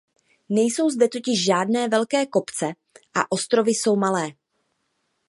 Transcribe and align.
Nejsou 0.49 0.89
zde 0.89 1.07
totiž 1.07 1.45
žádné 1.45 1.87
velké 1.87 2.25
kopce 2.25 2.65
a 3.15 3.31
ostrovy 3.31 3.71
jsou 3.71 3.95
malé. 3.95 4.29